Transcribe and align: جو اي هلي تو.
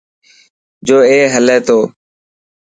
جو 0.87 0.97
اي 1.09 1.19
هلي 1.33 1.57
تو. 1.67 1.79